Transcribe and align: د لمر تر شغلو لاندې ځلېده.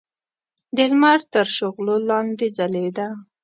د 0.75 0.77
لمر 0.91 1.19
تر 1.33 1.47
شغلو 1.57 1.95
لاندې 2.09 2.47
ځلېده. 2.57 3.07